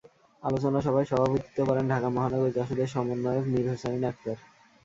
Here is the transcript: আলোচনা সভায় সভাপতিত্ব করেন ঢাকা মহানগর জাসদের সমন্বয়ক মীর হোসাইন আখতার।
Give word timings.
আলোচনা 0.43 0.79
সভায় 0.81 1.07
সভাপতিত্ব 1.09 1.57
করেন 1.69 1.85
ঢাকা 1.91 2.07
মহানগর 2.09 2.55
জাসদের 2.57 2.87
সমন্বয়ক 2.87 3.45
মীর 3.51 3.65
হোসাইন 3.71 4.01
আখতার। 4.05 4.37